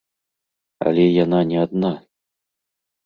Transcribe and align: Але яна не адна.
Але 0.87 1.05
яна 1.23 1.39
не 1.53 1.57
адна. 1.67 1.93